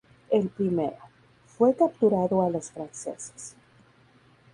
[0.31, 0.97] El primero,
[1.45, 3.55] fue capturado a los franceses.